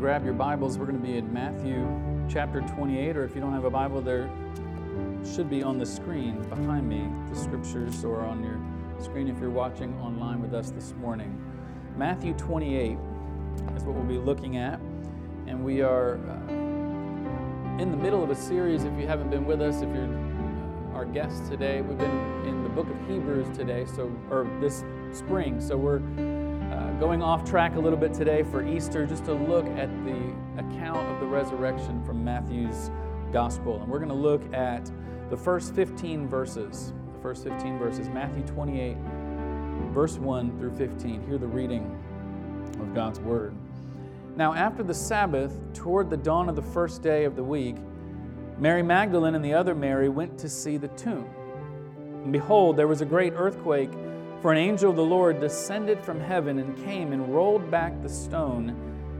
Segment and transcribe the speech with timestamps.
[0.00, 1.86] grab your Bibles, we're going to be in Matthew
[2.26, 4.30] chapter 28, or if you don't have a Bible, there
[5.34, 8.58] should be on the screen behind me the scriptures, or on your
[8.98, 11.38] screen if you're watching online with us this morning.
[11.98, 12.96] Matthew 28
[13.76, 14.80] is what we'll be looking at,
[15.46, 16.52] and we are uh,
[17.78, 18.84] in the middle of a series.
[18.84, 22.62] If you haven't been with us, if you're uh, our guest today, we've been in
[22.62, 24.82] the book of Hebrews today, so or this
[25.12, 25.60] spring.
[25.60, 26.00] So we're
[27.00, 31.08] going off track a little bit today for Easter, just to look at the account
[31.08, 32.90] of the resurrection from Matthew's
[33.32, 33.80] gospel.
[33.80, 34.90] And we're going to look at
[35.30, 36.92] the first 15 verses.
[37.14, 38.98] The first 15 verses, Matthew 28,
[39.92, 41.26] verse 1 through 15.
[41.26, 41.84] Hear the reading
[42.78, 43.54] of God's word.
[44.36, 47.76] Now, after the Sabbath, toward the dawn of the first day of the week,
[48.58, 51.26] Mary Magdalene and the other Mary went to see the tomb.
[52.24, 53.90] And behold, there was a great earthquake
[54.40, 58.08] for an angel of the Lord descended from heaven and came and rolled back the
[58.08, 58.74] stone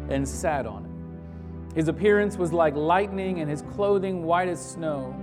[0.08, 1.76] and sat on it.
[1.76, 5.14] His appearance was like lightning, and his clothing white as snow.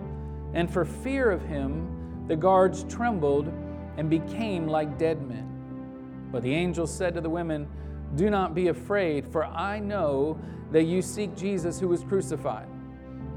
[0.54, 3.52] And for fear of him, the guards trembled
[3.98, 6.28] and became like dead men.
[6.32, 7.68] But the angel said to the women,
[8.16, 10.40] Do not be afraid, for I know
[10.72, 12.68] that you seek Jesus who was crucified.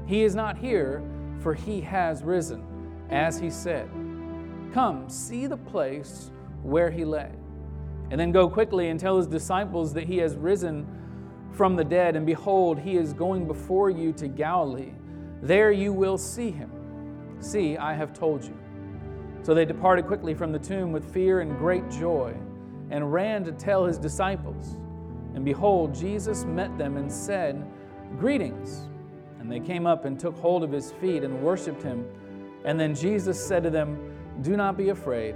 [0.05, 1.03] He is not here,
[1.41, 2.63] for he has risen,
[3.09, 3.89] as he said.
[4.73, 6.31] Come, see the place
[6.63, 7.31] where he lay.
[8.09, 10.85] And then go quickly and tell his disciples that he has risen
[11.51, 14.93] from the dead, and behold, he is going before you to Galilee.
[15.41, 16.71] There you will see him.
[17.39, 18.57] See, I have told you.
[19.43, 22.35] So they departed quickly from the tomb with fear and great joy,
[22.89, 24.77] and ran to tell his disciples.
[25.33, 27.65] And behold, Jesus met them and said,
[28.19, 28.87] Greetings.
[29.39, 32.05] And they came up and took hold of his feet and worshiped him.
[32.65, 33.97] And then Jesus said to them,
[34.41, 35.35] Do not be afraid.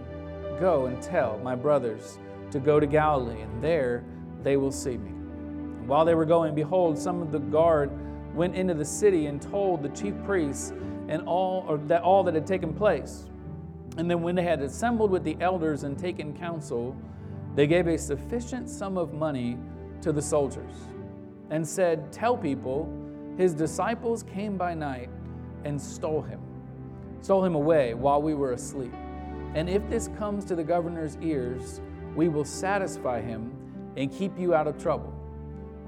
[0.59, 2.17] Go and tell my brothers
[2.51, 4.03] to go to Galilee, and there
[4.43, 5.09] they will see me.
[5.09, 7.91] And while they were going, behold, some of the guard
[8.33, 10.73] went into the city and told the chief priests
[11.07, 13.29] and all or that all that had taken place.
[13.97, 16.95] And then when they had assembled with the elders and taken counsel,
[17.55, 19.57] they gave a sufficient sum of money
[20.01, 20.73] to the soldiers
[21.49, 22.89] and said, Tell people,
[23.37, 25.09] his disciples came by night
[25.63, 26.41] and stole him,
[27.21, 28.93] stole him away while we were asleep.
[29.55, 31.79] And if this comes to the governor's ears,
[32.13, 33.53] we will satisfy him
[33.95, 35.13] and keep you out of trouble.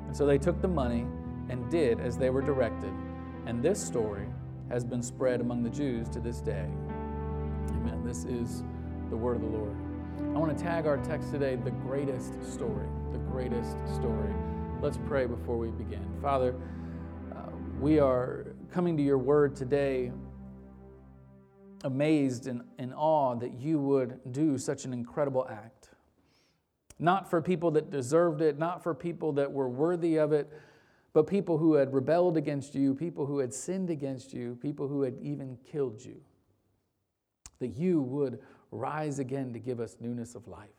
[0.05, 1.05] And so they took the money
[1.49, 2.93] and did as they were directed.
[3.45, 4.25] And this story
[4.69, 6.65] has been spread among the Jews to this day.
[7.69, 8.03] Amen.
[8.05, 8.63] This is
[9.09, 9.75] the word of the Lord.
[10.33, 12.87] I want to tag our text today, the greatest story.
[13.11, 14.33] The greatest story.
[14.81, 16.05] Let's pray before we begin.
[16.21, 16.55] Father,
[17.35, 17.49] uh,
[17.81, 20.13] we are coming to your word today
[21.87, 25.89] amazed and in awe that you would do such an incredible act.
[26.99, 30.51] Not for people that deserved it, not for people that were worthy of it,
[31.13, 35.01] but people who had rebelled against you, people who had sinned against you, people who
[35.01, 36.21] had even killed you.
[37.59, 38.39] That you would
[38.71, 40.69] rise again to give us newness of life.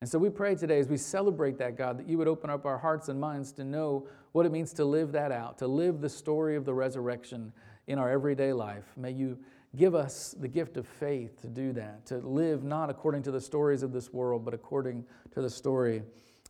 [0.00, 2.66] And so we pray today as we celebrate that, God, that you would open up
[2.66, 6.00] our hearts and minds to know what it means to live that out, to live
[6.00, 7.52] the story of the resurrection
[7.86, 8.84] in our everyday life.
[8.96, 9.38] May you
[9.74, 13.40] Give us the gift of faith to do that, to live not according to the
[13.40, 16.02] stories of this world, but according to the story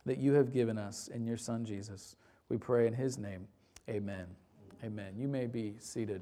[0.05, 2.17] that you have given us in your Son Jesus.
[2.49, 3.47] We pray in his name.
[3.89, 4.25] Amen.
[4.83, 5.13] Amen.
[5.17, 6.21] You may be seated.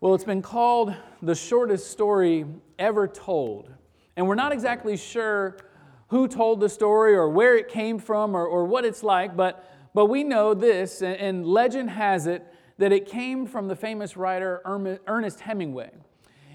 [0.00, 2.44] Well, it's been called the shortest story
[2.78, 3.72] ever told.
[4.16, 5.56] And we're not exactly sure
[6.08, 9.64] who told the story or where it came from or, or what it's like, but,
[9.94, 12.46] but we know this, and, and legend has it
[12.82, 14.60] that it came from the famous writer
[15.06, 15.92] Ernest Hemingway.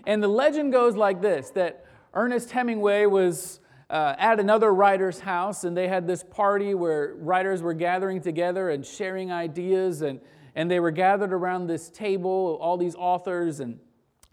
[0.06, 5.64] And the legend goes like this that Ernest Hemingway was uh, at another writer's house,
[5.64, 10.20] and they had this party where writers were gathering together and sharing ideas, and,
[10.54, 13.80] and they were gathered around this table, all these authors, and,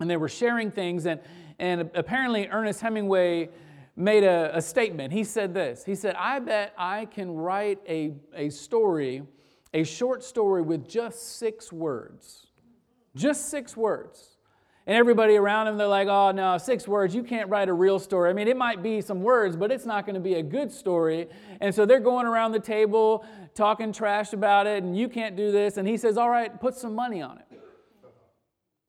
[0.01, 1.07] and they were sharing things.
[1.07, 1.21] And,
[1.61, 3.51] and apparently, Ernest Hemingway
[3.95, 5.13] made a, a statement.
[5.13, 9.23] He said this He said, I bet I can write a, a story
[9.75, 12.47] a short story with just six words.
[13.15, 14.37] Just six words.
[14.87, 17.99] And everybody around him, they're like, oh, no, six words, you can't write a real
[17.99, 18.31] story.
[18.31, 20.71] I mean, it might be some words, but it's not going to be a good
[20.71, 21.29] story.
[21.61, 23.25] And so they're going around the table
[23.55, 25.77] talking trash about it, and you can't do this.
[25.79, 27.61] And he says, all right, put some money on it.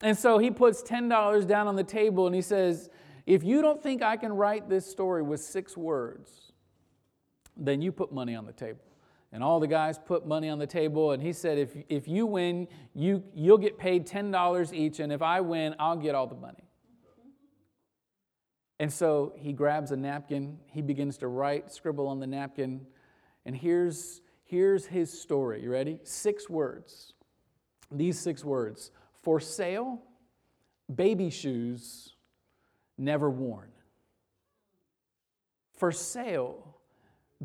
[0.01, 2.89] And so he puts $10 down on the table and he says,
[3.25, 6.51] if you don't think I can write this story with six words,
[7.57, 8.83] then you put money on the table.
[9.35, 12.25] And all the guys put money on the table, and he said, If, if you
[12.25, 16.35] win, you, you'll get paid $10 each, and if I win, I'll get all the
[16.35, 16.63] money.
[18.79, 22.87] And so he grabs a napkin, he begins to write, scribble on the napkin,
[23.45, 25.61] And here's, here's his story.
[25.61, 25.99] You ready?
[26.03, 27.13] Six words.
[27.91, 28.91] These six words
[29.21, 30.01] for sale,
[30.93, 32.13] baby shoes,
[32.97, 33.71] never worn.
[35.73, 36.77] For sale,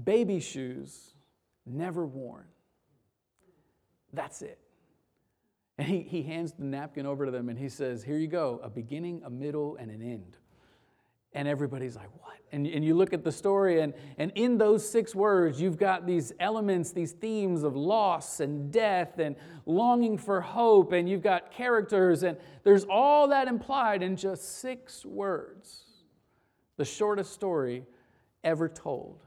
[0.01, 1.15] baby shoes,
[1.73, 2.47] never worn.
[4.13, 4.59] That's it.
[5.79, 8.61] And he, he hands the napkin over to them and he says, Here you go,
[8.63, 10.37] a beginning, a middle, and an end.
[11.33, 12.37] And everybody's like, What?
[12.53, 16.07] And, and you look at the story, and, and in those six words, you've got
[16.07, 19.37] these elements, these themes of loss and death and
[19.67, 25.07] longing for hope, and you've got characters, and there's all that implied in just six
[25.07, 25.85] words.
[26.77, 27.87] The shortest story
[28.43, 29.23] ever told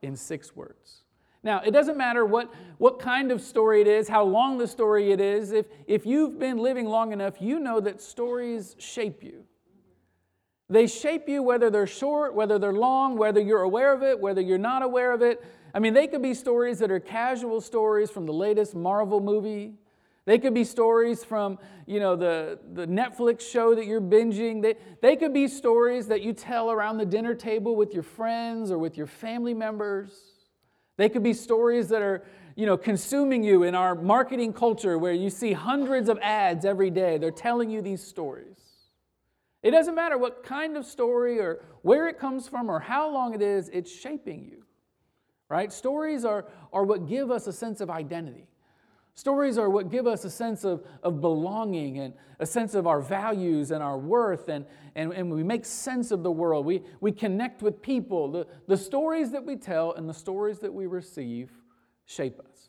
[0.00, 1.03] in six words.
[1.44, 5.12] Now, it doesn't matter what, what kind of story it is, how long the story
[5.12, 5.52] it is.
[5.52, 9.44] If, if you've been living long enough, you know that stories shape you.
[10.70, 14.40] They shape you whether they're short, whether they're long, whether you're aware of it, whether
[14.40, 15.44] you're not aware of it.
[15.74, 19.74] I mean, they could be stories that are casual stories from the latest Marvel movie.
[20.24, 24.62] They could be stories from, you know, the, the Netflix show that you're binging.
[24.62, 28.70] They, they could be stories that you tell around the dinner table with your friends
[28.70, 30.33] or with your family members.
[30.96, 32.24] They could be stories that are,
[32.54, 36.90] you know, consuming you in our marketing culture where you see hundreds of ads every
[36.90, 37.18] day.
[37.18, 38.56] They're telling you these stories.
[39.62, 43.34] It doesn't matter what kind of story or where it comes from or how long
[43.34, 44.64] it is, it's shaping you.
[45.48, 45.72] Right?
[45.72, 48.46] Stories are, are what give us a sense of identity.
[49.16, 53.00] Stories are what give us a sense of, of belonging and a sense of our
[53.00, 54.66] values and our worth, and,
[54.96, 56.66] and, and we make sense of the world.
[56.66, 58.30] We, we connect with people.
[58.32, 61.52] The, the stories that we tell and the stories that we receive
[62.06, 62.68] shape us.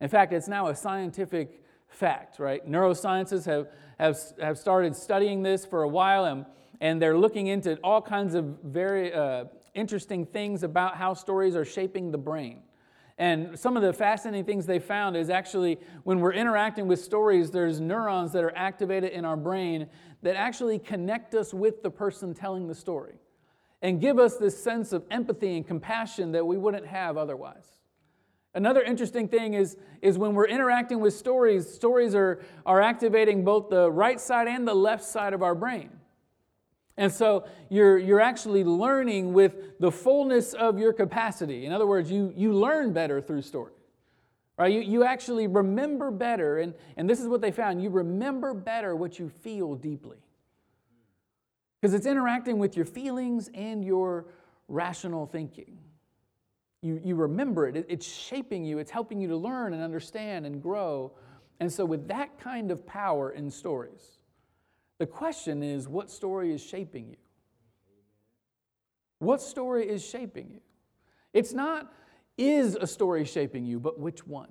[0.00, 2.66] In fact, it's now a scientific fact, right?
[2.70, 3.66] Neurosciences have,
[3.98, 6.46] have, have started studying this for a while, and,
[6.80, 11.64] and they're looking into all kinds of very uh, interesting things about how stories are
[11.64, 12.62] shaping the brain.
[13.20, 17.50] And some of the fascinating things they found is actually when we're interacting with stories,
[17.50, 19.88] there's neurons that are activated in our brain
[20.22, 23.16] that actually connect us with the person telling the story
[23.82, 27.66] and give us this sense of empathy and compassion that we wouldn't have otherwise.
[28.54, 33.68] Another interesting thing is, is when we're interacting with stories, stories are, are activating both
[33.68, 35.90] the right side and the left side of our brain.
[36.96, 41.64] And so you're, you're actually learning with the fullness of your capacity.
[41.64, 43.72] In other words, you, you learn better through story.
[44.58, 44.72] Right?
[44.72, 48.94] You, you actually remember better, and, and this is what they found you remember better
[48.94, 50.18] what you feel deeply.
[51.80, 54.26] Because it's interacting with your feelings and your
[54.68, 55.78] rational thinking.
[56.82, 60.62] You, you remember it, it's shaping you, it's helping you to learn and understand and
[60.62, 61.12] grow.
[61.58, 64.19] And so, with that kind of power in stories,
[65.00, 67.16] the question is what story is shaping you?
[69.18, 70.60] What story is shaping you?
[71.32, 71.90] It's not,
[72.36, 74.50] is a story shaping you, but which one?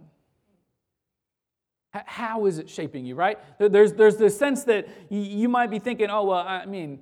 [1.92, 3.38] How is it shaping you, right?
[3.60, 7.00] There's, there's this sense that you might be thinking, oh, well, I mean,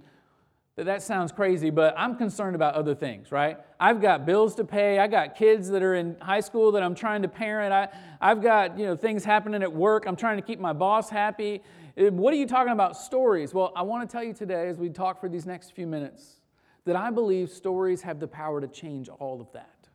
[0.75, 3.57] that sounds crazy, but I'm concerned about other things, right?
[3.79, 4.99] I've got bills to pay.
[4.99, 7.73] I got kids that are in high school that I'm trying to parent.
[7.73, 7.88] I,
[8.21, 10.05] I've got you know things happening at work.
[10.05, 11.63] I'm trying to keep my boss happy.
[11.97, 12.95] Uh, what are you talking about?
[12.95, 13.53] Stories.
[13.53, 16.42] Well, I want to tell you today, as we talk for these next few minutes,
[16.85, 19.89] that I believe stories have the power to change all of that.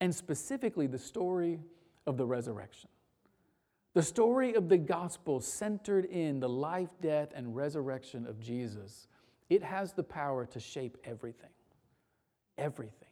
[0.00, 1.58] And specifically, the story
[2.06, 2.88] of the resurrection.
[3.94, 9.08] The story of the gospel centered in the life, death, and resurrection of Jesus.
[9.50, 11.50] It has the power to shape everything.
[12.56, 13.08] Everything.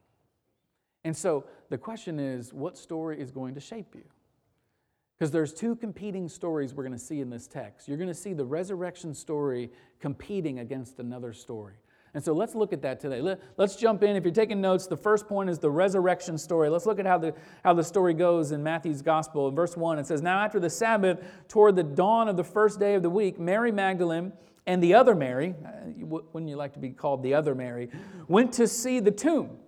[1.05, 4.05] And so the question is what story is going to shape you?
[5.19, 7.89] Because there's two competing stories we're going to see in this text.
[7.89, 11.75] You're going to see the resurrection story competing against another story.
[12.13, 13.21] And so let's look at that today.
[13.21, 14.17] Let, us jump in.
[14.17, 16.71] If you're taking notes, the first point is the resurrection story.
[16.71, 19.49] Let's look at how the, how the story goes in Matthew's gospel.
[19.49, 22.81] In verse 1, it says, Now after the Sabbath, toward the dawn of the first
[22.81, 24.33] day of the week, Mary Magdalene
[24.67, 25.71] and the other Mary, uh,
[26.07, 27.91] wouldn't you like to be called the other Mary,
[28.29, 29.59] went to see the tomb.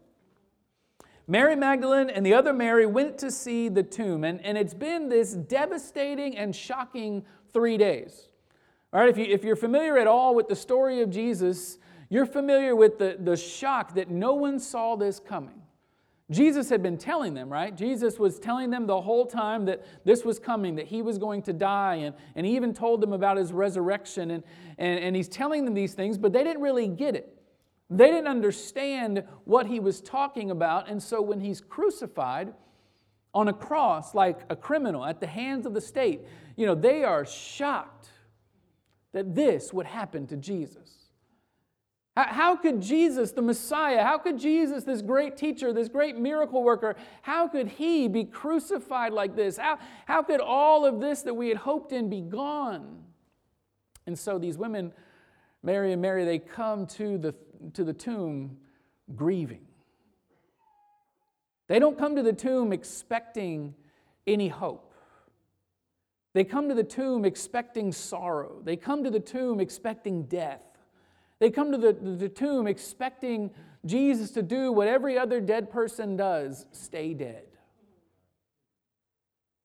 [1.31, 5.11] Mary Magdalene and the other Mary went to see the tomb, and, and it's been
[5.11, 8.29] this devastating and shocking three days.
[8.95, 11.77] All right, if, you, if you're familiar at all with the story of Jesus,
[12.09, 15.61] you're familiar with the, the shock that no one saw this coming.
[16.31, 17.77] Jesus had been telling them, right?
[17.77, 21.43] Jesus was telling them the whole time that this was coming, that he was going
[21.43, 24.31] to die, and, and he even told them about his resurrection.
[24.31, 24.43] And,
[24.79, 27.38] and, and he's telling them these things, but they didn't really get it.
[27.91, 30.89] They didn't understand what he was talking about.
[30.89, 32.53] And so when he's crucified
[33.35, 36.21] on a cross like a criminal at the hands of the state,
[36.57, 38.11] you know, they are shocked
[39.13, 40.99] that this would happen to Jesus.
[42.17, 46.97] How could Jesus, the Messiah, how could Jesus, this great teacher, this great miracle worker,
[47.23, 49.57] how could he be crucified like this?
[49.57, 53.05] How, how could all of this that we had hoped in be gone?
[54.07, 54.93] And so these women,
[55.63, 57.35] Mary and Mary, they come to the,
[57.75, 58.59] to the tomb
[59.15, 59.67] grieving.
[61.69, 63.75] They don't come to the tomb expecting
[64.27, 64.95] any hope.
[66.35, 68.61] They come to the tomb expecting sorrow.
[68.63, 70.63] They come to the tomb expecting death.
[71.41, 73.51] They come to the, the tomb expecting
[73.85, 77.45] Jesus to do what every other dead person does stay dead.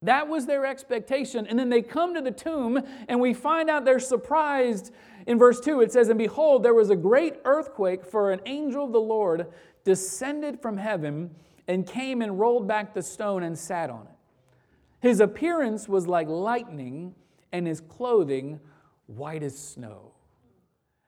[0.04, 1.48] That was their expectation.
[1.48, 4.92] And then they come to the tomb, and we find out they're surprised.
[5.26, 8.86] In verse 2, it says, And behold, there was a great earthquake, for an angel
[8.86, 9.48] of the Lord
[9.84, 11.36] descended from heaven
[11.68, 14.18] and came and rolled back the stone and sat on it.
[15.00, 17.16] His appearance was like lightning,
[17.54, 18.60] and his clothing
[19.06, 20.12] white as snow.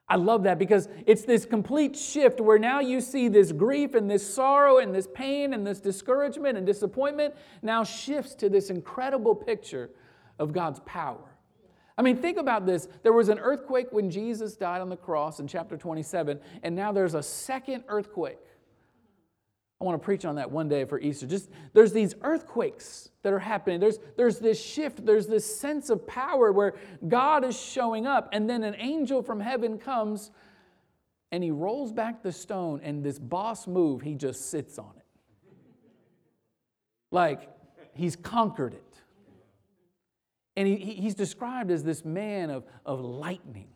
[0.08, 4.08] I love that because it's this complete shift where now you see this grief and
[4.08, 9.34] this sorrow and this pain and this discouragement and disappointment now shifts to this incredible
[9.34, 9.90] picture
[10.38, 11.35] of God's power.
[11.98, 12.88] I mean, think about this.
[13.02, 16.92] There was an earthquake when Jesus died on the cross in chapter 27, and now
[16.92, 18.38] there's a second earthquake
[19.80, 21.26] I want to preach on that one day for Easter.
[21.26, 23.78] Just there's these earthquakes that are happening.
[23.78, 26.74] There's, there's this shift, there's this sense of power where
[27.06, 30.30] God is showing up, and then an angel from heaven comes
[31.32, 35.04] and he rolls back the stone, and this boss move, he just sits on it.
[37.10, 37.50] Like
[37.94, 38.84] he's conquered it.
[40.56, 43.68] And he, he's described as this man of, of lightning.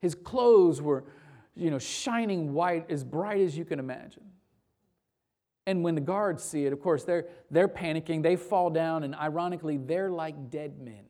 [0.00, 1.04] His clothes were,
[1.54, 4.22] you know, shining white, as bright as you can imagine.
[5.66, 8.22] And when the guards see it, of course, they're, they're panicking.
[8.22, 11.04] They fall down, and ironically, they're like dead men.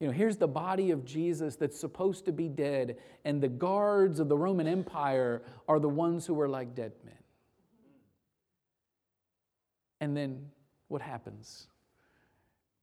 [0.00, 4.18] You know, here's the body of Jesus that's supposed to be dead, and the guards
[4.18, 7.14] of the Roman Empire are the ones who are like dead men.
[10.00, 10.46] And then
[10.88, 11.66] what happens?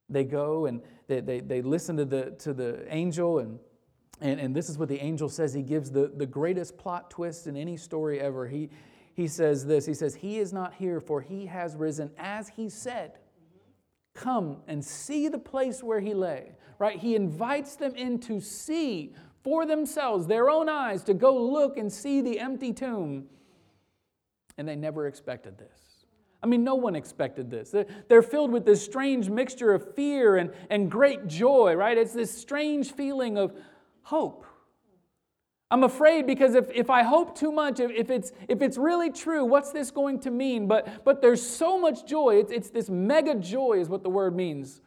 [0.09, 3.59] They go and they, they, they listen to the, to the angel, and,
[4.21, 5.53] and, and this is what the angel says.
[5.53, 8.47] He gives the, the greatest plot twist in any story ever.
[8.47, 8.69] He,
[9.13, 12.69] he says this He says, He is not here, for he has risen as he
[12.69, 13.13] said.
[14.13, 16.51] Come and see the place where he lay.
[16.79, 16.99] Right?
[16.99, 21.91] He invites them in to see for themselves, their own eyes, to go look and
[21.91, 23.27] see the empty tomb.
[24.57, 25.86] And they never expected this.
[26.41, 27.73] I mean, no one expected this.
[28.07, 31.97] They're filled with this strange mixture of fear and, and great joy, right?
[31.97, 33.53] It's this strange feeling of
[34.03, 34.45] hope.
[35.69, 39.11] I'm afraid because if, if I hope too much, if, if, it's, if it's really
[39.11, 40.67] true, what's this going to mean?
[40.67, 42.35] But, but there's so much joy.
[42.35, 44.81] It's, it's this mega joy, is what the word means.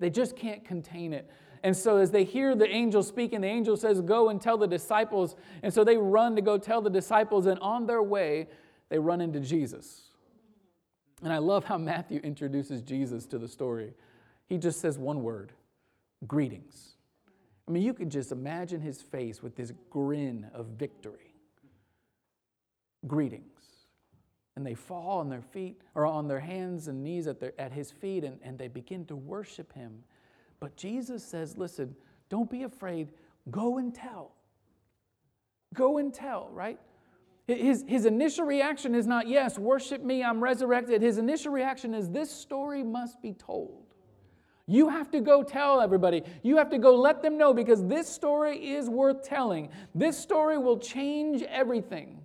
[0.00, 1.30] They just can't contain it.
[1.62, 4.68] And so, as they hear the angel speaking, the angel says, Go and tell the
[4.68, 5.34] disciples.
[5.62, 8.46] And so they run to go tell the disciples, and on their way,
[8.90, 10.07] they run into Jesus.
[11.22, 13.94] And I love how Matthew introduces Jesus to the story.
[14.46, 15.52] He just says one word
[16.26, 16.94] greetings.
[17.66, 21.34] I mean, you could just imagine his face with this grin of victory.
[23.06, 23.44] Greetings.
[24.56, 27.72] And they fall on their feet or on their hands and knees at, their, at
[27.72, 30.02] his feet and, and they begin to worship him.
[30.60, 31.94] But Jesus says, listen,
[32.28, 33.10] don't be afraid.
[33.50, 34.32] Go and tell.
[35.74, 36.80] Go and tell, right?
[37.48, 41.00] His, his initial reaction is not, yes, worship me, I'm resurrected.
[41.00, 43.86] His initial reaction is, this story must be told.
[44.66, 46.22] You have to go tell everybody.
[46.42, 49.70] You have to go let them know because this story is worth telling.
[49.94, 52.20] This story will change everything.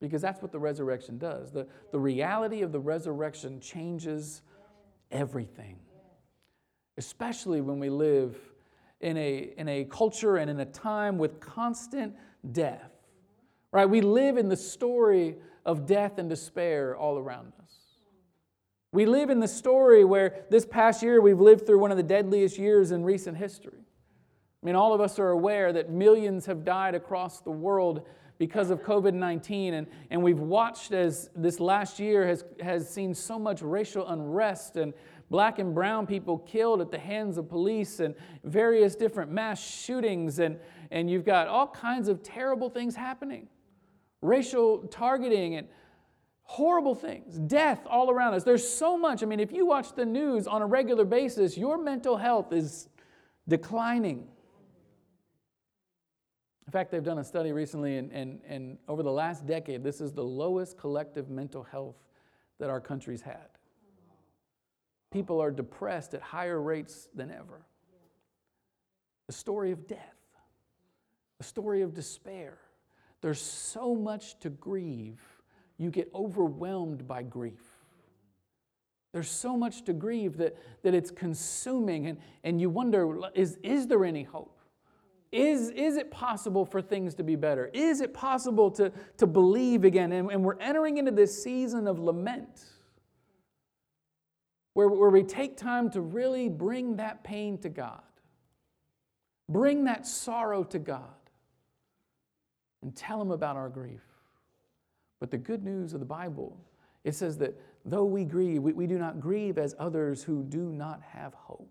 [0.00, 1.52] Because that's what the resurrection does.
[1.52, 4.40] The, the reality of the resurrection changes
[5.10, 5.76] everything,
[6.96, 8.34] especially when we live
[9.02, 12.14] in a, in a culture and in a time with constant
[12.52, 12.95] death.
[13.72, 13.88] Right?
[13.88, 17.72] We live in the story of death and despair all around us.
[18.92, 22.02] We live in the story where this past year we've lived through one of the
[22.02, 23.80] deadliest years in recent history.
[24.62, 28.06] I mean, all of us are aware that millions have died across the world
[28.38, 33.14] because of COVID 19, and, and we've watched as this last year has, has seen
[33.14, 34.94] so much racial unrest and
[35.30, 40.38] black and brown people killed at the hands of police and various different mass shootings,
[40.38, 40.58] and,
[40.90, 43.48] and you've got all kinds of terrible things happening
[44.22, 45.68] racial targeting and
[46.42, 48.44] horrible things, death all around us.
[48.44, 49.22] There's so much.
[49.22, 52.88] I mean, if you watch the news on a regular basis, your mental health is
[53.48, 54.28] declining.
[56.66, 60.00] In fact, they've done a study recently, and, and, and over the last decade, this
[60.00, 61.96] is the lowest collective mental health
[62.58, 63.48] that our country's had.
[65.12, 67.64] People are depressed at higher rates than ever.
[69.26, 70.16] The story of death,
[71.38, 72.58] the story of despair,
[73.22, 75.20] there's so much to grieve,
[75.78, 77.62] you get overwhelmed by grief.
[79.12, 83.86] There's so much to grieve that, that it's consuming, and, and you wonder is, is
[83.86, 84.58] there any hope?
[85.32, 87.70] Is, is it possible for things to be better?
[87.72, 90.12] Is it possible to, to believe again?
[90.12, 92.64] And, and we're entering into this season of lament
[94.74, 98.02] where, where we take time to really bring that pain to God,
[99.48, 101.25] bring that sorrow to God,
[102.82, 104.02] and tell Him about our grief.
[105.20, 106.58] But the good news of the Bible,
[107.04, 110.70] it says that though we grieve, we, we do not grieve as others who do
[110.70, 111.70] not have hope.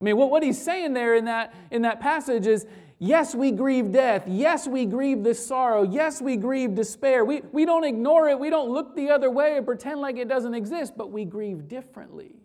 [0.00, 2.66] I mean, what, what he's saying there in that, in that passage is
[3.00, 4.24] yes, we grieve death.
[4.28, 5.82] Yes, we grieve this sorrow.
[5.82, 7.24] Yes, we grieve despair.
[7.24, 8.38] We, we don't ignore it.
[8.38, 11.66] We don't look the other way and pretend like it doesn't exist, but we grieve
[11.66, 12.36] differently.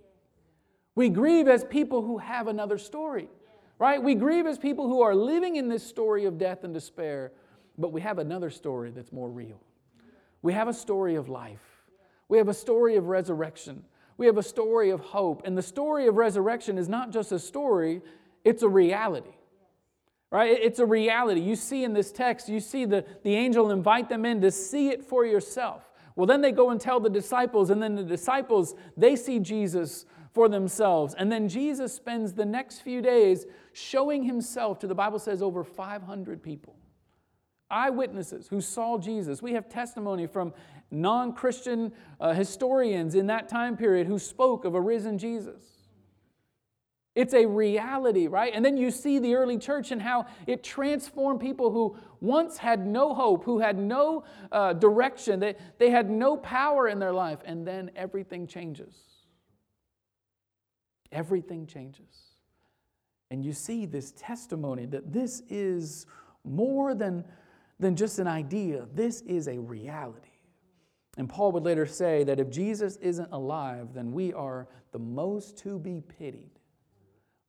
[0.95, 3.29] We grieve as people who have another story,
[3.79, 4.01] right?
[4.01, 7.31] We grieve as people who are living in this story of death and despair,
[7.77, 9.59] but we have another story that's more real.
[10.41, 11.83] We have a story of life,
[12.27, 13.83] we have a story of resurrection.
[14.17, 15.41] We have a story of hope.
[15.45, 18.01] And the story of resurrection is not just a story,
[18.43, 19.35] it's a reality.
[20.29, 20.57] Right?
[20.59, 21.41] It's a reality.
[21.41, 24.89] You see in this text, you see the, the angel invite them in to see
[24.89, 25.83] it for yourself.
[26.15, 30.05] Well, then they go and tell the disciples, and then the disciples, they see Jesus
[30.33, 31.13] for themselves.
[31.17, 35.63] And then Jesus spends the next few days showing himself to, the Bible says, over
[35.63, 36.75] 500 people.
[37.69, 39.41] Eyewitnesses who saw Jesus.
[39.41, 40.53] We have testimony from
[40.91, 45.63] non Christian uh, historians in that time period who spoke of a risen Jesus.
[47.15, 48.51] It's a reality, right?
[48.55, 52.87] And then you see the early church and how it transformed people who once had
[52.87, 57.39] no hope, who had no uh, direction, they, they had no power in their life,
[57.45, 59.12] and then everything changes.
[61.13, 62.33] Everything changes.
[63.31, 66.05] And you see this testimony that this is
[66.43, 67.23] more than,
[67.79, 70.29] than just an idea, this is a reality.
[71.17, 75.57] And Paul would later say that if Jesus isn't alive, then we are the most
[75.59, 76.49] to be pitied.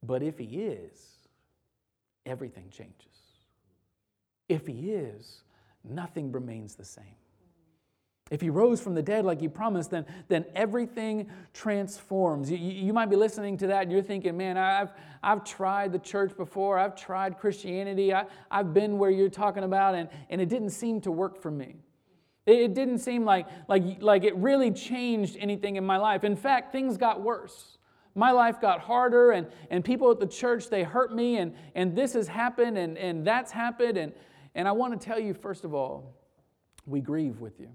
[0.03, 1.29] But if he is,
[2.27, 3.09] everything changes.
[4.49, 5.43] If he is,
[5.83, 7.17] nothing remains the same.
[8.31, 12.51] If he rose from the dead like he promised, then, then everything transforms.
[12.51, 15.99] You, you might be listening to that and you're thinking, man, I've, I've tried the
[15.99, 20.49] church before, I've tried Christianity, I, I've been where you're talking about, and, and it
[20.49, 21.77] didn't seem to work for me.
[22.47, 26.25] It didn't seem like, like, like it really changed anything in my life.
[26.25, 27.79] In fact, things got worse.
[28.15, 31.97] My life got harder, and, and people at the church, they hurt me, and, and
[31.97, 33.99] this has happened, and, and that's happened.
[33.99, 34.13] And,
[34.55, 36.15] and I want to tell you, first of all,
[36.87, 37.71] we grieve with you.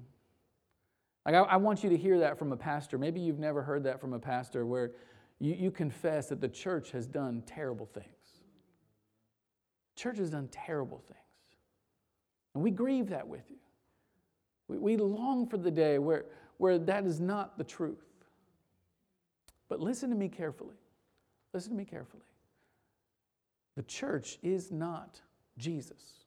[1.25, 2.97] Like, I, I want you to hear that from a pastor.
[2.97, 4.91] Maybe you've never heard that from a pastor where
[5.39, 8.05] you, you confess that the church has done terrible things.
[9.95, 11.19] Church has done terrible things.
[12.53, 13.57] And we grieve that with you.
[14.67, 16.25] We, we long for the day where,
[16.57, 18.05] where that is not the truth.
[19.67, 20.75] But listen to me carefully.
[21.53, 22.23] Listen to me carefully.
[23.75, 25.21] The church is not
[25.57, 26.25] Jesus.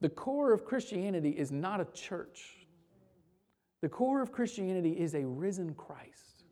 [0.00, 2.61] The core of Christianity is not a church.
[3.82, 6.44] The core of Christianity is a risen Christ.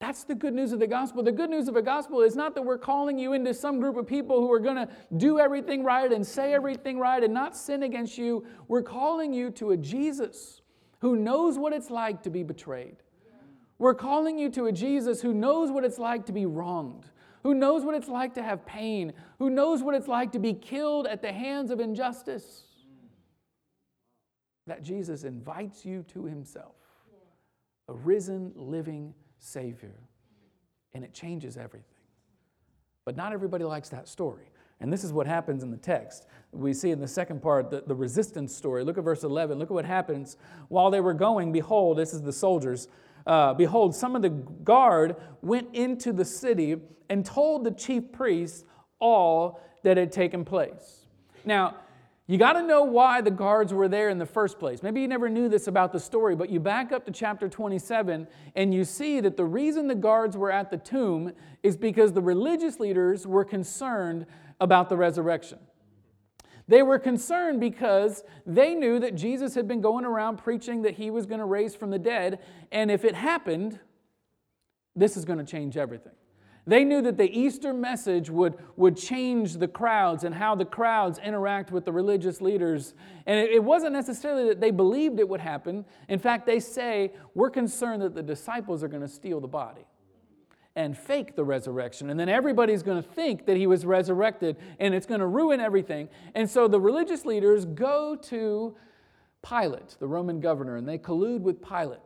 [0.00, 1.22] That's the good news of the gospel.
[1.22, 3.96] The good news of the gospel is not that we're calling you into some group
[3.96, 7.56] of people who are going to do everything right and say everything right and not
[7.56, 8.44] sin against you.
[8.66, 10.62] We're calling you to a Jesus
[11.00, 12.96] who knows what it's like to be betrayed.
[13.78, 17.10] We're calling you to a Jesus who knows what it's like to be wronged,
[17.42, 20.54] who knows what it's like to have pain, who knows what it's like to be
[20.54, 22.64] killed at the hands of injustice.
[24.66, 26.74] That Jesus invites you to himself,
[27.88, 29.94] a risen, living Savior.
[30.94, 31.86] And it changes everything.
[33.04, 34.44] But not everybody likes that story.
[34.80, 36.26] And this is what happens in the text.
[36.50, 38.84] We see in the second part the, the resistance story.
[38.84, 39.58] Look at verse 11.
[39.58, 40.36] Look at what happens.
[40.68, 42.88] While they were going, behold, this is the soldiers.
[43.26, 46.76] Uh, behold, some of the guard went into the city
[47.08, 48.64] and told the chief priests
[48.98, 51.06] all that had taken place.
[51.44, 51.76] Now,
[52.28, 54.82] you got to know why the guards were there in the first place.
[54.82, 58.28] Maybe you never knew this about the story, but you back up to chapter 27
[58.54, 61.32] and you see that the reason the guards were at the tomb
[61.62, 64.26] is because the religious leaders were concerned
[64.60, 65.58] about the resurrection.
[66.68, 71.10] They were concerned because they knew that Jesus had been going around preaching that he
[71.10, 72.38] was going to raise from the dead,
[72.70, 73.80] and if it happened,
[74.94, 76.12] this is going to change everything.
[76.64, 81.18] They knew that the Easter message would, would change the crowds and how the crowds
[81.18, 82.94] interact with the religious leaders.
[83.26, 85.84] And it, it, wasn't necessarily that they believed it would happen.
[86.08, 89.86] In fact, they say, We're concerned that the disciples are going to steal the body.
[90.76, 92.10] and fake the resurrection.
[92.10, 95.60] And then everybody's going to think that he was resurrected and it's going to ruin
[95.60, 96.08] everything.
[96.34, 98.74] And so the religious leaders go to
[99.42, 101.98] Pilate, the Roman governor, and they collude with Pilate.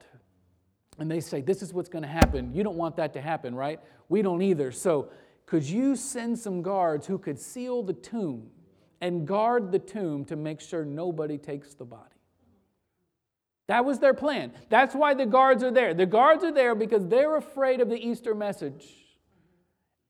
[0.98, 2.54] And they say, This is what's going to happen.
[2.54, 3.80] You don't want that to happen, right?
[4.08, 4.72] We don't either.
[4.72, 5.10] So
[5.46, 8.48] could you send some guards who could seal the tomb
[9.00, 12.02] and guard the tomb to make sure nobody takes the body?
[13.68, 14.52] That was their plan.
[14.68, 15.92] That's why the guards are there.
[15.92, 18.86] The guards are there because they're afraid of the Easter message.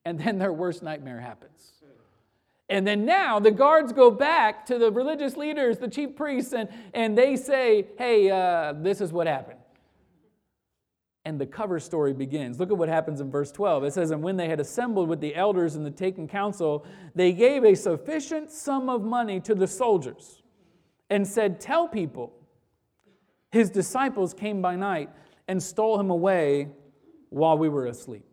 [0.05, 1.73] And then their worst nightmare happens.
[2.69, 6.69] And then now the guards go back to the religious leaders, the chief priests, and,
[6.95, 9.61] and they say, hey, uh, this is what happened.
[11.27, 12.61] And the cover story begins.
[12.61, 13.83] Look at what happens in verse 12.
[13.83, 16.87] It says, And when they had assembled with the elders and the taken counsel,
[17.17, 20.41] they gave a sufficient sum of money to the soldiers
[21.11, 22.33] and said, Tell people
[23.51, 25.11] his disciples came by night
[25.49, 26.69] and stole him away
[27.31, 28.25] while we were asleep.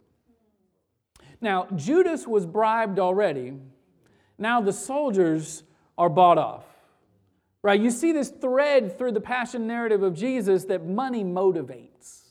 [1.42, 3.54] Now, Judas was bribed already.
[4.38, 5.64] Now the soldiers
[5.98, 6.66] are bought off.
[7.64, 7.82] Right?
[7.82, 12.23] You see this thread through the passion narrative of Jesus that money motivates.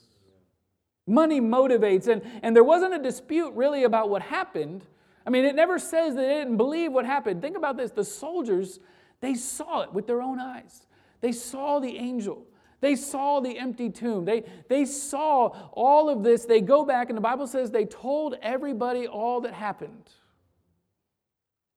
[1.06, 2.06] Money motivates.
[2.06, 4.84] And, and there wasn't a dispute really about what happened.
[5.26, 7.42] I mean, it never says that they didn't believe what happened.
[7.42, 8.80] Think about this the soldiers,
[9.20, 10.86] they saw it with their own eyes,
[11.20, 12.46] they saw the angel.
[12.80, 14.24] They saw the empty tomb.
[14.24, 16.46] They, they saw all of this.
[16.46, 20.10] They go back, and the Bible says they told everybody all that happened.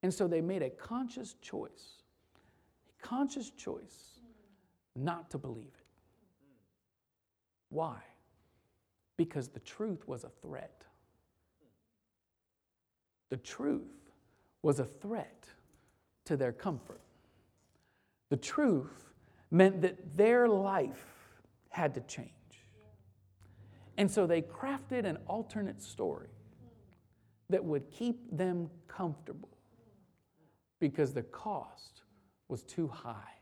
[0.01, 2.01] And so they made a conscious choice,
[2.89, 4.19] a conscious choice
[4.95, 5.85] not to believe it.
[7.69, 7.97] Why?
[9.17, 10.85] Because the truth was a threat.
[13.29, 14.11] The truth
[14.61, 15.45] was a threat
[16.25, 17.01] to their comfort.
[18.29, 19.13] The truth
[19.51, 21.05] meant that their life
[21.69, 22.29] had to change.
[23.97, 26.29] And so they crafted an alternate story
[27.49, 29.49] that would keep them comfortable
[30.79, 32.01] because the cost
[32.47, 33.33] was too high.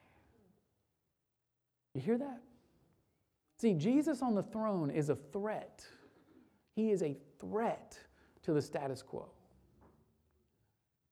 [1.94, 2.42] You hear that?
[3.64, 5.86] See, Jesus on the throne is a threat.
[6.76, 7.98] He is a threat
[8.42, 9.30] to the status quo.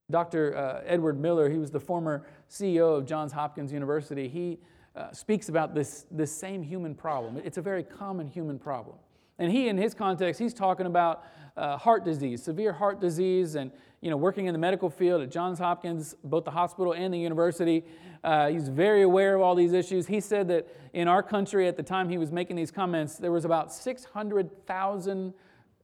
[0.09, 0.57] Dr.
[0.57, 4.27] Uh, Edward Miller, he was the former CEO of Johns Hopkins University.
[4.27, 4.59] He
[4.97, 7.37] uh, speaks about this, this same human problem.
[7.37, 8.97] It's a very common human problem.
[9.39, 11.23] And he, in his context, he's talking about
[11.57, 15.29] uh, heart disease, severe heart disease, and you know, working in the medical field at
[15.29, 17.85] Johns Hopkins, both the hospital and the university.
[18.23, 20.07] Uh, he's very aware of all these issues.
[20.07, 23.31] He said that in our country, at the time he was making these comments, there
[23.31, 25.33] was about 600,000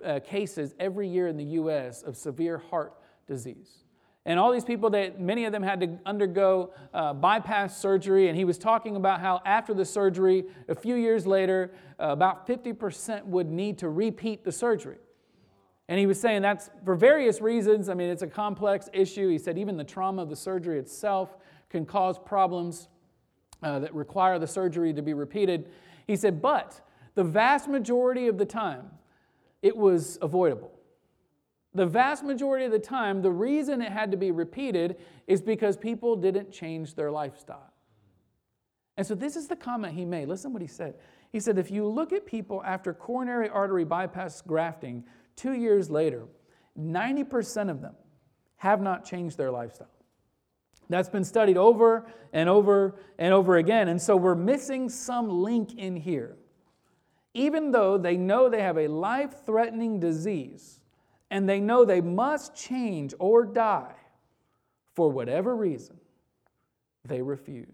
[0.03, 2.01] uh, cases every year in the U.S.
[2.01, 2.93] of severe heart
[3.27, 3.83] disease.
[4.27, 8.27] And all these people that many of them had to undergo uh, bypass surgery.
[8.27, 12.45] And he was talking about how after the surgery, a few years later, uh, about
[12.45, 14.97] 50% would need to repeat the surgery.
[15.87, 17.87] And he was saying that's for various reasons.
[17.87, 19.29] I mean, it's a complex issue.
[19.29, 21.37] He said even the trauma of the surgery itself
[21.69, 22.89] can cause problems
[23.63, 25.69] uh, that require the surgery to be repeated.
[26.05, 26.81] He said, but
[27.15, 28.91] the vast majority of the time,
[29.61, 30.76] it was avoidable.
[31.73, 35.77] The vast majority of the time, the reason it had to be repeated is because
[35.77, 37.73] people didn't change their lifestyle.
[38.97, 40.27] And so, this is the comment he made.
[40.27, 40.95] Listen what he said.
[41.31, 45.03] He said, If you look at people after coronary artery bypass grafting
[45.35, 46.25] two years later,
[46.79, 47.95] 90% of them
[48.57, 49.87] have not changed their lifestyle.
[50.89, 53.87] That's been studied over and over and over again.
[53.87, 56.37] And so, we're missing some link in here.
[57.35, 60.79] Even though they know they have a life threatening disease,
[61.29, 63.95] and they know they must change or die
[64.95, 65.95] for whatever reason,
[67.05, 67.67] they refuse.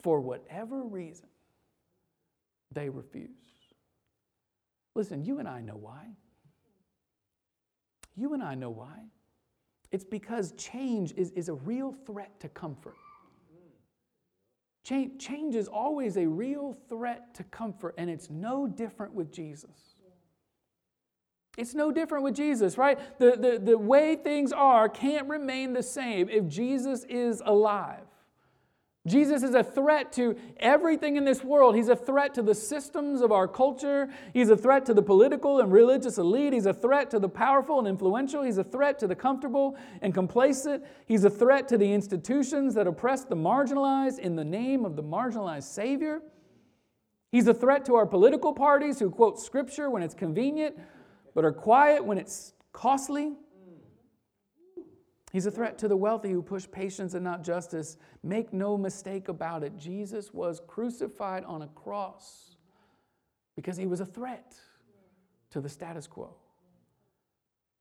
[0.00, 1.28] For whatever reason,
[2.72, 3.28] they refuse.
[4.94, 6.06] Listen, you and I know why.
[8.16, 9.04] You and I know why.
[9.90, 12.96] It's because change is, is a real threat to comfort.
[14.84, 19.87] Change, change is always a real threat to comfort, and it's no different with Jesus.
[21.58, 22.98] It's no different with Jesus, right?
[23.18, 28.04] The, the, the way things are can't remain the same if Jesus is alive.
[29.08, 31.74] Jesus is a threat to everything in this world.
[31.74, 34.08] He's a threat to the systems of our culture.
[34.32, 36.52] He's a threat to the political and religious elite.
[36.52, 38.42] He's a threat to the powerful and influential.
[38.42, 40.84] He's a threat to the comfortable and complacent.
[41.06, 45.02] He's a threat to the institutions that oppress the marginalized in the name of the
[45.02, 46.20] marginalized Savior.
[47.32, 50.76] He's a threat to our political parties who quote scripture when it's convenient
[51.38, 53.36] but are quiet when it's costly.
[55.30, 57.96] He's a threat to the wealthy who push patience and not justice.
[58.24, 62.56] Make no mistake about it, Jesus was crucified on a cross
[63.54, 64.56] because he was a threat
[65.50, 66.34] to the status quo.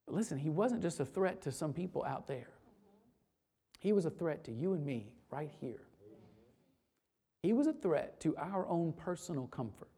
[0.05, 2.51] But listen, he wasn't just a threat to some people out there,
[3.79, 5.81] he was a threat to you and me right here.
[7.41, 9.89] He was a threat to our own personal comfort.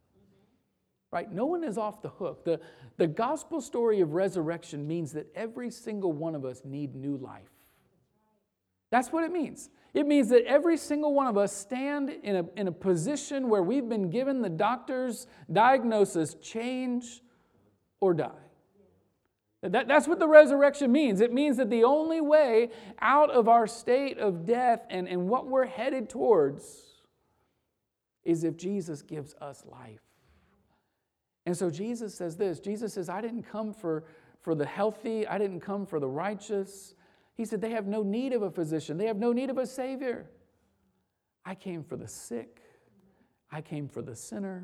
[1.12, 1.30] Right?
[1.30, 2.44] No one is off the hook.
[2.44, 2.60] The,
[2.96, 7.50] the gospel story of resurrection means that every single one of us need new life.
[8.90, 9.70] That's what it means.
[9.92, 13.62] It means that every single one of us stand in a, in a position where
[13.62, 17.22] we've been given the doctor's diagnosis change
[18.00, 18.30] or die.
[19.62, 21.20] That, that's what the resurrection means.
[21.20, 22.70] It means that the only way
[23.00, 26.82] out of our state of death and, and what we're headed towards
[28.24, 30.00] is if Jesus gives us life.
[31.50, 34.04] And so Jesus says this Jesus says, I didn't come for,
[34.40, 36.94] for the healthy, I didn't come for the righteous.
[37.34, 39.66] He said, They have no need of a physician, they have no need of a
[39.66, 40.30] savior.
[41.44, 42.60] I came for the sick,
[43.50, 44.62] I came for the sinner,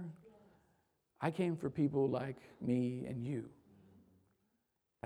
[1.21, 3.49] I came for people like me and you.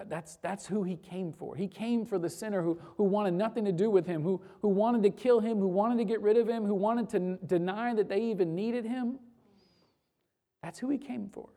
[0.07, 1.57] That's, that's who he came for.
[1.57, 4.69] He came for the sinner who, who wanted nothing to do with him, who, who
[4.69, 7.39] wanted to kill him, who wanted to get rid of him, who wanted to n-
[7.47, 9.19] deny that they even needed him.
[10.63, 11.49] That's who he came for.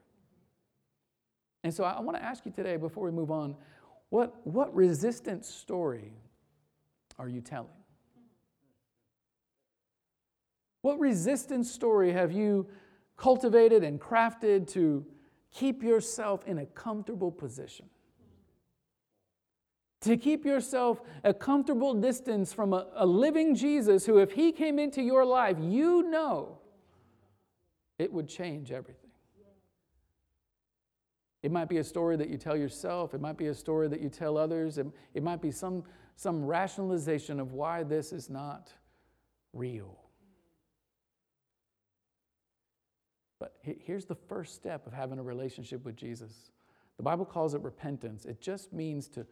[1.64, 3.56] And so I want to ask you today, before we move on,
[4.10, 6.12] what, what resistance story
[7.18, 7.70] are you telling?
[10.82, 12.68] What resistance story have you
[13.16, 15.06] cultivated and crafted to
[15.52, 17.86] keep yourself in a comfortable position?
[20.04, 24.78] to keep yourself a comfortable distance from a, a, living Jesus who, if he came
[24.78, 26.60] into your life, you know
[27.98, 29.03] it would change everything.
[31.44, 34.02] It might be a story that you tell yourself, it might be a story that
[34.02, 35.84] you tell others, it, it might be some,
[36.16, 38.72] some rationalization of why this is not
[39.54, 40.00] real.
[43.40, 46.52] But here's the first step of having a relationship with Jesus.
[46.98, 48.26] The Bible calls it repentance.
[48.26, 49.26] It just means to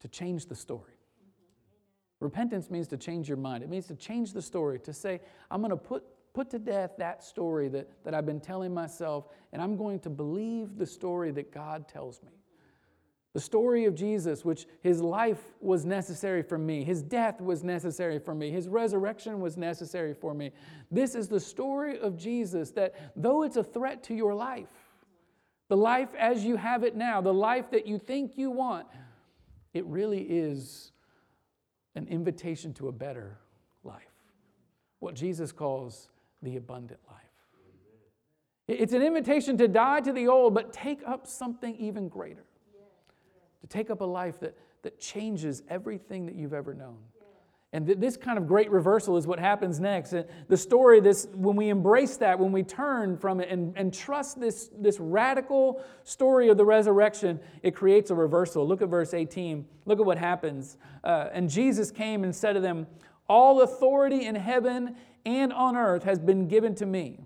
[0.00, 0.92] to change the story.
[0.92, 2.24] Mm-hmm.
[2.24, 3.62] Repentance means to change your mind.
[3.62, 6.04] It means to change the story, to say, I'm going to put,
[6.36, 10.10] put to death that story that, that I've been telling myself, and I'm going to
[10.10, 12.32] believe the story that God tells me.
[13.32, 18.18] The story of Jesus, which his life was necessary for me, his death was necessary
[18.18, 20.52] for me, his resurrection was necessary for me.
[20.90, 24.68] This is the story of Jesus that, though it's a threat to your life,
[25.68, 28.86] the life as you have it now, the life that you think you want,
[29.72, 30.92] it really is
[31.94, 33.38] an invitation to a better
[33.84, 34.12] life,
[34.98, 36.10] what Jesus calls
[36.46, 37.16] the abundant life.
[38.68, 42.44] It's an invitation to die to the old, but take up something even greater.
[43.62, 46.98] To take up a life that, that changes everything that you've ever known.
[47.72, 50.12] And th- this kind of great reversal is what happens next.
[50.12, 53.92] And the story, this, when we embrace that, when we turn from it and, and
[53.92, 58.66] trust this, this radical story of the resurrection, it creates a reversal.
[58.66, 59.66] Look at verse 18.
[59.84, 60.76] Look at what happens.
[61.02, 62.86] Uh, and Jesus came and said to them,
[63.28, 64.94] All authority in heaven
[65.26, 67.18] and on earth has been given to me.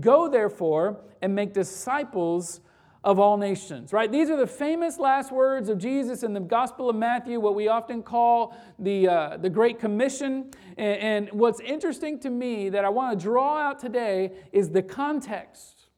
[0.00, 2.60] Go therefore and make disciples
[3.04, 4.10] of all nations, right?
[4.10, 7.66] These are the famous last words of Jesus in the Gospel of Matthew, what we
[7.66, 10.52] often call the, uh, the Great Commission.
[10.78, 14.82] And, and what's interesting to me that I want to draw out today is the
[14.82, 15.88] context.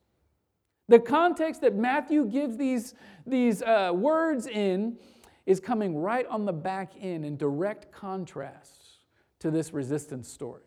[0.89, 2.95] The context that Matthew gives these,
[3.27, 4.97] these uh, words in
[5.45, 9.01] is coming right on the back end in direct contrast
[9.41, 10.63] to this resistance story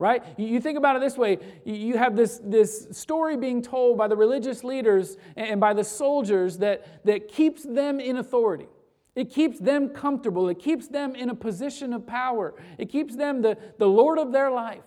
[0.00, 0.24] right?
[0.38, 4.16] You think about it this way you have this, this story being told by the
[4.16, 8.66] religious leaders and by the soldiers that, that keeps them in authority.
[9.14, 10.48] It keeps them comfortable.
[10.48, 12.54] It keeps them in a position of power.
[12.78, 14.80] It keeps them the, the Lord of their life.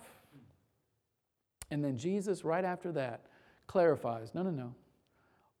[1.70, 3.26] And then Jesus, right after that,
[3.66, 4.74] clarifies no, no, no.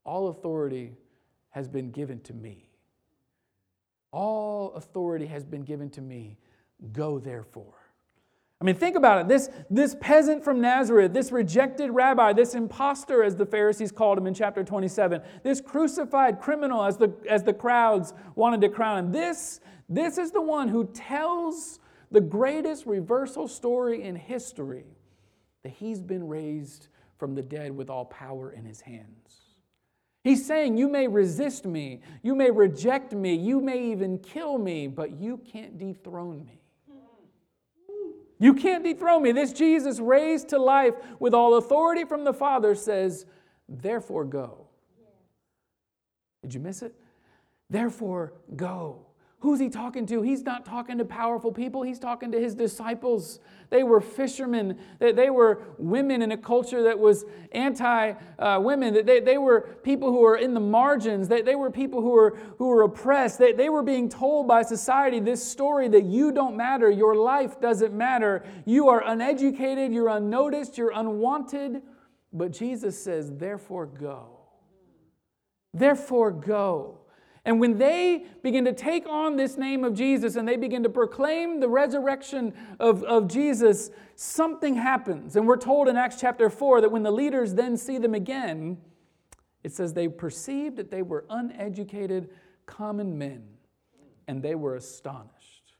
[0.04, 0.94] All authority
[1.50, 2.68] has been given to me.
[4.10, 6.38] All authority has been given to me.
[6.92, 7.83] Go therefore.
[8.64, 9.28] I mean, think about it.
[9.28, 14.26] This, this peasant from Nazareth, this rejected rabbi, this impostor, as the Pharisees called him
[14.26, 19.12] in chapter 27, this crucified criminal, as the, as the crowds wanted to crown him,
[19.12, 21.78] this, this is the one who tells
[22.10, 24.86] the greatest reversal story in history
[25.62, 29.42] that he's been raised from the dead with all power in his hands.
[30.22, 34.86] He's saying, You may resist me, you may reject me, you may even kill me,
[34.86, 36.63] but you can't dethrone me.
[38.44, 39.32] You can't dethrone me.
[39.32, 43.24] This Jesus raised to life with all authority from the Father says,
[43.70, 44.66] Therefore go.
[46.42, 46.94] Did you miss it?
[47.70, 49.06] Therefore go.
[49.44, 50.22] Who's he talking to?
[50.22, 53.40] He's not talking to powerful people, he's talking to his disciples.
[53.68, 58.14] They were fishermen, they were women in a culture that was anti
[58.56, 62.12] women, they, they were people who were in the margins, they, they were people who
[62.12, 63.38] were, who were oppressed.
[63.38, 67.60] They, they were being told by society this story that you don't matter, your life
[67.60, 71.82] doesn't matter, you are uneducated, you're unnoticed, you're unwanted.
[72.32, 74.38] But Jesus says, therefore, go.
[75.74, 77.03] Therefore, go.
[77.44, 80.88] And when they begin to take on this name of Jesus and they begin to
[80.88, 85.36] proclaim the resurrection of, of Jesus, something happens.
[85.36, 88.78] And we're told in Acts chapter 4 that when the leaders then see them again,
[89.62, 92.30] it says they perceived that they were uneducated
[92.64, 93.44] common men
[94.26, 95.74] and they were astonished.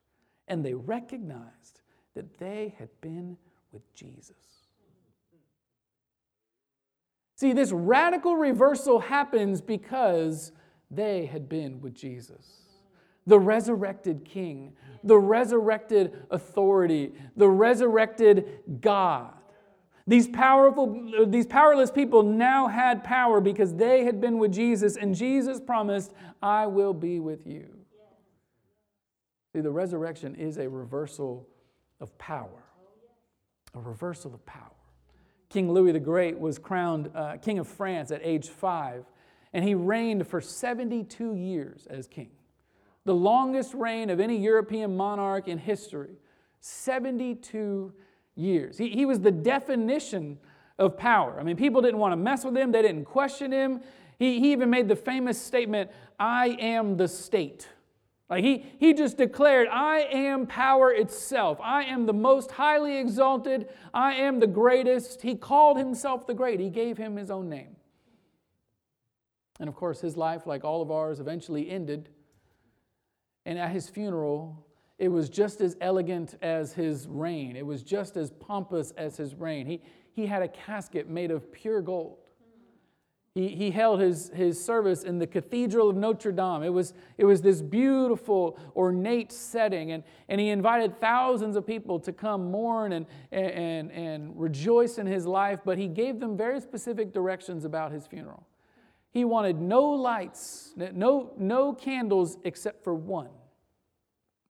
[0.48, 1.81] And they recognized
[2.14, 3.38] that they had been
[3.72, 4.37] with Jesus.
[7.37, 10.53] See, this radical reversal happens because
[10.94, 12.61] they had been with Jesus.
[13.26, 19.33] The resurrected King, the resurrected authority, the resurrected God.
[20.07, 25.14] These powerful, these powerless people now had power because they had been with Jesus, and
[25.14, 27.68] Jesus promised, I will be with you.
[29.54, 31.48] See, the resurrection is a reversal
[32.00, 32.64] of power.
[33.74, 34.61] A reversal of power.
[35.48, 39.04] King Louis the Great was crowned uh, King of France at age five
[39.54, 42.30] and he reigned for 72 years as king.
[43.04, 46.16] The longest reign of any European monarch in history.
[46.60, 47.92] 72
[48.34, 48.76] years.
[48.76, 50.38] He, he was the definition
[50.78, 51.38] of power.
[51.38, 53.80] I mean, people didn't want to mess with him, they didn't question him.
[54.18, 57.68] He, he even made the famous statement, I am the state.
[58.28, 61.60] Like he, he just declared, I am power itself.
[61.62, 63.68] I am the most highly exalted.
[63.92, 65.22] I am the greatest.
[65.22, 66.58] He called himself the great.
[66.58, 67.76] He gave him his own name.
[69.60, 72.08] And of course, his life, like all of ours, eventually ended.
[73.46, 74.66] And at his funeral,
[74.98, 77.56] it was just as elegant as his reign.
[77.56, 79.66] It was just as pompous as his reign.
[79.66, 79.80] He,
[80.12, 82.18] he had a casket made of pure gold.
[83.34, 86.62] He, he held his, his service in the Cathedral of Notre Dame.
[86.62, 91.98] It was, it was this beautiful, ornate setting, and, and he invited thousands of people
[91.98, 96.60] to come mourn and, and, and rejoice in his life, but he gave them very
[96.60, 98.46] specific directions about his funeral.
[99.14, 103.31] He wanted no lights, no, no candles except for one.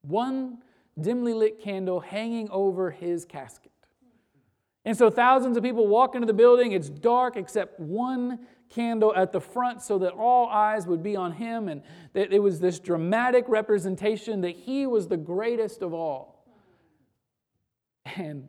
[0.00, 0.62] One
[0.98, 3.72] dimly lit candle hanging over his casket.
[4.87, 6.72] And so thousands of people walk into the building.
[6.72, 8.38] It's dark except one
[8.70, 11.68] candle at the front so that all eyes would be on him.
[11.68, 11.83] And
[12.14, 16.46] it was this dramatic representation that he was the greatest of all.
[18.16, 18.48] And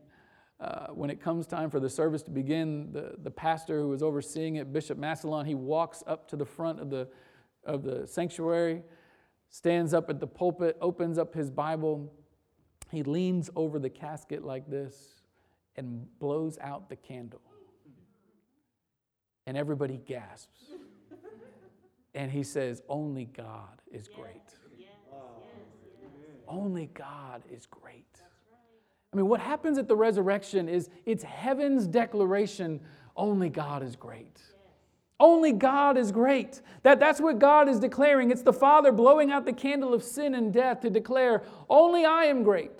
[0.59, 4.01] uh, when it comes time for the service to begin, the, the pastor who was
[4.01, 7.07] overseeing it, Bishop Massillon, he walks up to the front of the,
[7.65, 8.83] of the sanctuary,
[9.49, 12.13] stands up at the pulpit, opens up his Bible.
[12.89, 15.21] He leans over the casket like this
[15.75, 17.41] and blows out the candle.
[19.45, 20.61] And everybody gasps.
[22.13, 24.41] And he says, Only God is great.
[26.47, 28.14] Only God is great.
[29.15, 32.81] I mean, what happens at the resurrection is it's heaven's declaration
[33.15, 34.41] only God is great.
[35.21, 36.61] Only God is great.
[36.83, 38.29] That, that's what God is declaring.
[38.29, 42.25] It's the Father blowing out the candle of sin and death to declare, Only I
[42.25, 42.73] am great.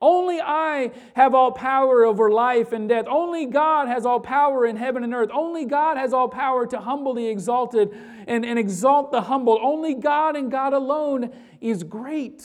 [0.00, 3.06] Only I have all power over life and death.
[3.08, 5.30] Only God has all power in heaven and earth.
[5.32, 7.92] Only God has all power to humble the exalted
[8.28, 9.58] and, and exalt the humble.
[9.60, 12.44] Only God and God alone is great.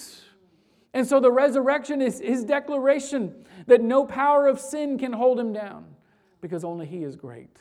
[0.94, 5.54] And so the resurrection is his declaration that no power of sin can hold him
[5.54, 5.86] down
[6.42, 7.58] because only he is great.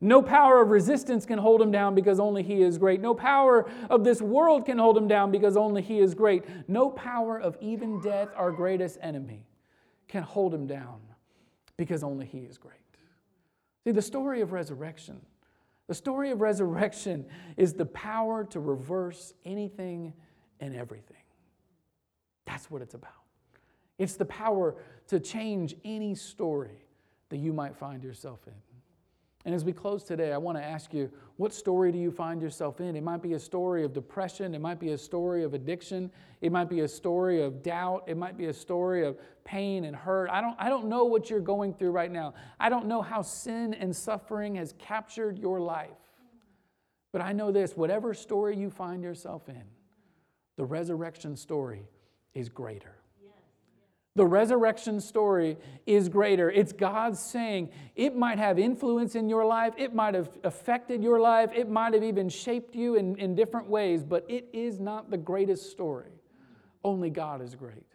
[0.00, 3.00] No power of resistance can hold him down because only he is great.
[3.00, 6.44] No power of this world can hold him down because only he is great.
[6.68, 9.46] No power of even death, our greatest enemy,
[10.08, 11.00] can hold him down
[11.76, 12.74] because only he is great.
[13.84, 15.20] See, the story of resurrection,
[15.86, 17.24] the story of resurrection
[17.56, 20.12] is the power to reverse anything
[20.60, 21.23] and everything.
[22.46, 23.12] That's what it's about.
[23.98, 24.74] It's the power
[25.08, 26.84] to change any story
[27.28, 28.54] that you might find yourself in.
[29.46, 32.40] And as we close today, I want to ask you what story do you find
[32.40, 32.96] yourself in?
[32.96, 36.50] It might be a story of depression, it might be a story of addiction, it
[36.50, 40.30] might be a story of doubt, it might be a story of pain and hurt.
[40.30, 42.32] I don't, I don't know what you're going through right now.
[42.58, 45.90] I don't know how sin and suffering has captured your life.
[47.12, 49.62] But I know this whatever story you find yourself in,
[50.56, 51.86] the resurrection story
[52.34, 52.94] is greater.
[54.16, 55.56] The resurrection story
[55.86, 56.48] is greater.
[56.48, 61.18] It's God saying it might have influence in your life, it might have affected your
[61.18, 65.10] life, it might have even shaped you in, in different ways, but it is not
[65.10, 66.12] the greatest story.
[66.84, 67.86] only God is great.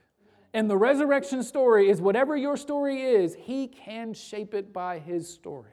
[0.53, 5.29] And the resurrection story is whatever your story is, He can shape it by His
[5.29, 5.71] story.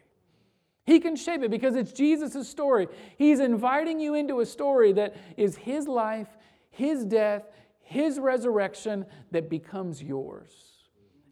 [0.84, 2.86] He can shape it because it's Jesus' story.
[3.18, 6.28] He's inviting you into a story that is His life,
[6.70, 7.50] His death,
[7.86, 10.50] His resurrection that becomes yours.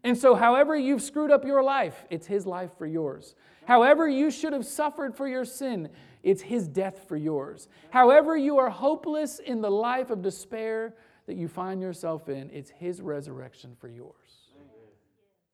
[0.05, 3.35] And so, however you've screwed up your life, it's His life for yours.
[3.67, 5.89] However, you should have suffered for your sin,
[6.23, 7.67] it's His death for yours.
[7.89, 10.95] However, you are hopeless in the life of despair
[11.27, 14.13] that you find yourself in, it's His resurrection for yours.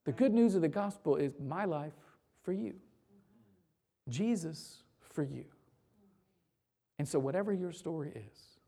[0.06, 1.94] The good news of the gospel is my life
[2.44, 2.76] for you,
[4.08, 5.46] Jesus for you.
[7.00, 8.60] And so, whatever your story is,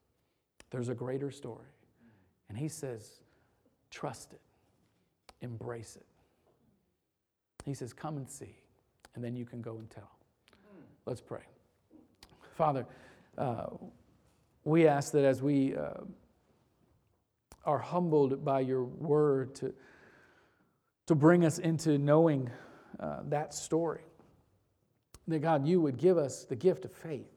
[0.71, 1.67] there's a greater story.
[2.53, 3.19] And He says,
[3.89, 4.41] trust it,
[5.41, 6.05] embrace it.
[7.65, 8.55] He says, come and see,
[9.15, 10.11] and then you can go and tell.
[11.07, 11.41] Let's pray.
[12.53, 12.85] Father,
[13.39, 13.69] uh,
[14.65, 16.01] we ask that as we uh,
[17.65, 19.73] are humbled by your word to,
[21.07, 22.51] to bring us into knowing
[22.99, 24.03] uh, that story,
[25.27, 27.31] that God, you would give us the gift of faith.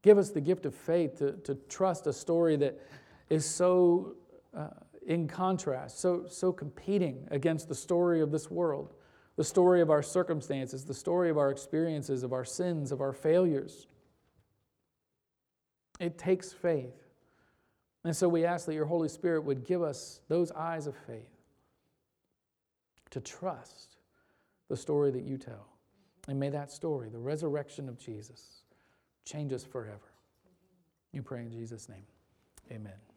[0.00, 2.80] Give us the gift of faith to, to trust a story that
[3.28, 4.14] is so
[4.56, 4.68] uh,
[5.06, 8.94] in contrast, so, so competing against the story of this world,
[9.36, 13.12] the story of our circumstances, the story of our experiences, of our sins, of our
[13.12, 13.86] failures.
[15.98, 16.94] It takes faith.
[18.04, 21.36] And so we ask that your Holy Spirit would give us those eyes of faith
[23.10, 23.96] to trust
[24.68, 25.66] the story that you tell.
[26.28, 28.62] And may that story, the resurrection of Jesus,
[29.24, 30.12] change us forever.
[31.12, 32.04] You pray in Jesus' name.
[32.70, 33.09] Amen.